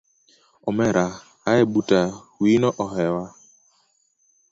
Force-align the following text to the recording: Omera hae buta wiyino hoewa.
Omera 0.69 1.05
hae 1.43 1.61
buta 1.71 2.01
wiyino 2.39 2.69
hoewa. 2.91 3.25